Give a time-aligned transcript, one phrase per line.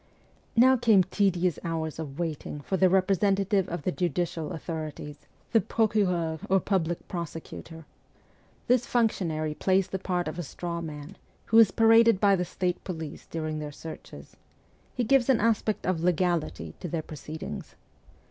[0.55, 6.39] Now came tedious hours of waiting for the representative of the judicial authorities, the procureur
[6.49, 7.85] or public prosecutor.
[8.65, 12.83] This functionary plays the part of a straw man, who is paraded by the State
[12.83, 14.35] police during their searches:
[14.95, 17.75] he gives an aspect of legality to their proceedings.